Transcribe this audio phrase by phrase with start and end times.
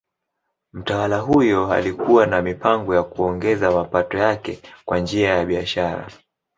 [0.73, 6.07] Mtawala huyo alikuwa na mipango ya kuongeza mapato yake kwa njia ya biashara.